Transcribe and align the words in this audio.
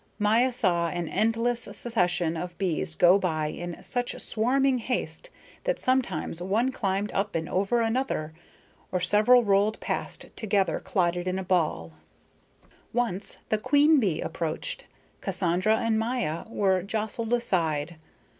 Maya 0.17 0.51
saw 0.51 0.87
an 0.87 1.07
endless 1.07 1.59
succession 1.71 2.35
of 2.35 2.57
bees 2.57 2.95
go 2.95 3.19
by 3.19 3.45
in 3.49 3.83
such 3.83 4.19
swarming 4.19 4.79
haste 4.79 5.29
that 5.65 5.79
sometimes 5.79 6.41
one 6.41 6.71
climbed 6.71 7.11
up 7.11 7.35
and 7.35 7.47
over 7.47 7.81
another, 7.81 8.33
or 8.91 8.99
several 8.99 9.43
rolled 9.43 9.79
past 9.79 10.25
together 10.35 10.79
clotted 10.79 11.27
in 11.27 11.37
a 11.37 11.43
ball. 11.43 11.93
Once 12.93 13.37
the 13.49 13.59
queen 13.59 13.99
bee 13.99 14.21
approached. 14.21 14.87
Cassandra 15.21 15.77
and 15.77 15.99
Maya 15.99 16.45
were 16.49 16.81
jostled 16.81 17.31
aside. 17.31 17.97